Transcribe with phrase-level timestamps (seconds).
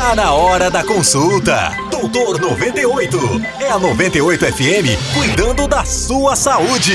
[0.00, 1.76] Tá na hora da consulta.
[1.90, 3.18] Doutor 98.
[3.60, 6.94] É a 98 FM cuidando da sua saúde.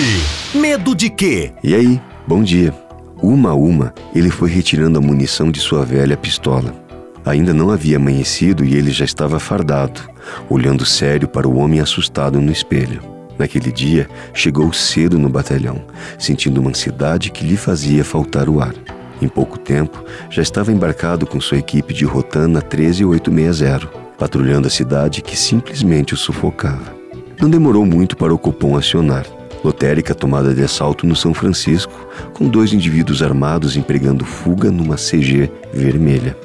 [0.56, 1.54] Medo de quê?
[1.64, 2.74] E aí, bom dia.
[3.22, 6.74] Uma a uma, ele foi retirando a munição de sua velha pistola.
[7.24, 10.02] Ainda não havia amanhecido e ele já estava fardado,
[10.50, 13.04] olhando sério para o homem assustado no espelho.
[13.38, 15.80] Naquele dia, chegou cedo no batalhão,
[16.18, 18.74] sentindo uma ansiedade que lhe fazia faltar o ar.
[19.22, 23.88] Em pouco tempo, já estava embarcado com sua equipe de Rotana 13860,
[24.18, 26.94] patrulhando a cidade que simplesmente o sufocava.
[27.40, 29.26] Não demorou muito para o Copom acionar.
[29.64, 35.50] Lotérica tomada de assalto no São Francisco, com dois indivíduos armados empregando fuga numa CG
[35.74, 36.38] vermelha.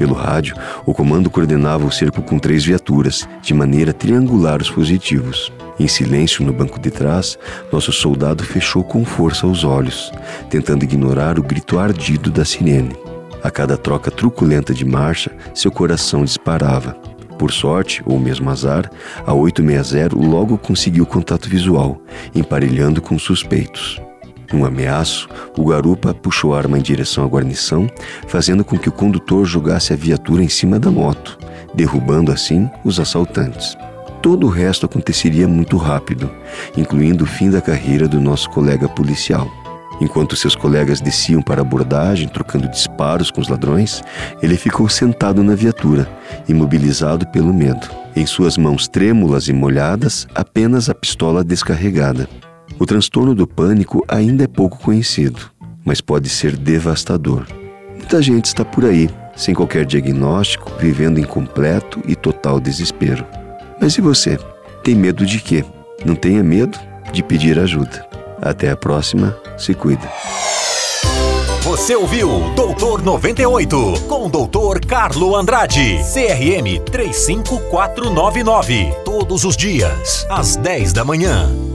[0.00, 5.52] Pelo rádio, o comando coordenava o cerco com três viaturas, de maneira triangular os fugitivos.
[5.78, 7.38] Em silêncio no banco de trás,
[7.70, 10.10] nosso soldado fechou com força os olhos,
[10.48, 12.96] tentando ignorar o grito ardido da sirene.
[13.42, 16.94] A cada troca truculenta de marcha, seu coração disparava.
[17.38, 18.90] Por sorte, ou mesmo azar,
[19.26, 22.00] a 860 logo conseguiu contato visual,
[22.34, 24.00] emparelhando com suspeitos.
[24.52, 27.88] Um ameaço, o garupa puxou a arma em direção à guarnição,
[28.26, 31.38] fazendo com que o condutor jogasse a viatura em cima da moto,
[31.74, 33.76] derrubando assim os assaltantes
[34.20, 36.30] todo o resto aconteceria muito rápido,
[36.76, 39.50] incluindo o fim da carreira do nosso colega policial.
[40.00, 44.02] Enquanto seus colegas desciam para a abordagem, trocando disparos com os ladrões,
[44.42, 46.08] ele ficou sentado na viatura,
[46.48, 47.86] imobilizado pelo medo.
[48.16, 52.28] Em suas mãos trêmulas e molhadas, apenas a pistola descarregada.
[52.78, 55.50] O transtorno do pânico ainda é pouco conhecido,
[55.84, 57.46] mas pode ser devastador.
[57.96, 63.24] Muita gente está por aí, sem qualquer diagnóstico, vivendo em completo e total desespero.
[63.80, 64.38] Mas e você?
[64.82, 65.64] Tem medo de quê?
[66.04, 66.78] Não tenha medo
[67.12, 68.06] de pedir ajuda.
[68.40, 70.08] Até a próxima, se cuida.
[71.62, 78.92] Você ouviu Doutor 98 com o Doutor Carlo Andrade, CRM 35499.
[79.04, 81.69] Todos os dias, às 10 da manhã.